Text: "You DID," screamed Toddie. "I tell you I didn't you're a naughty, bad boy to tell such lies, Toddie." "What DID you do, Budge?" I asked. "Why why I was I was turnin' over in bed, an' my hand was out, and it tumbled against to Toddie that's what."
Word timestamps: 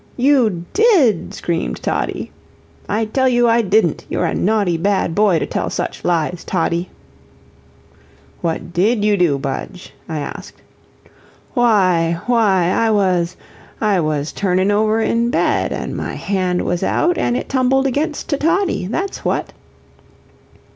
"You 0.17 0.65
DID," 0.73 1.31
screamed 1.35 1.83
Toddie. 1.83 2.31
"I 2.89 3.05
tell 3.05 3.29
you 3.29 3.47
I 3.47 3.61
didn't 3.61 4.07
you're 4.09 4.25
a 4.25 4.33
naughty, 4.33 4.75
bad 4.75 5.13
boy 5.13 5.37
to 5.37 5.45
tell 5.45 5.69
such 5.69 6.03
lies, 6.03 6.43
Toddie." 6.43 6.89
"What 8.41 8.73
DID 8.73 9.05
you 9.05 9.15
do, 9.15 9.37
Budge?" 9.37 9.93
I 10.09 10.17
asked. 10.17 10.59
"Why 11.53 12.19
why 12.25 12.69
I 12.71 12.89
was 12.89 13.37
I 13.79 13.99
was 13.99 14.31
turnin' 14.33 14.71
over 14.71 14.99
in 15.01 15.29
bed, 15.29 15.71
an' 15.71 15.93
my 15.95 16.13
hand 16.15 16.63
was 16.63 16.81
out, 16.81 17.15
and 17.19 17.37
it 17.37 17.47
tumbled 17.47 17.85
against 17.85 18.27
to 18.29 18.37
Toddie 18.37 18.87
that's 18.87 19.23
what." 19.23 19.53